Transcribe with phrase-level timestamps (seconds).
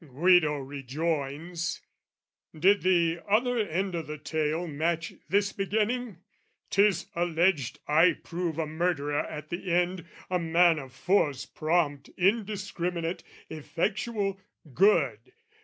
[0.03, 1.79] Guido rejoins
[2.57, 6.17] "Did the other end o' the tale "Match this beginning!
[6.71, 13.23] 'Tis alleged I prove "A murderer at the end, a man of force "Prompt, indiscriminate,
[13.47, 14.39] effectual:
[14.73, 15.19] good!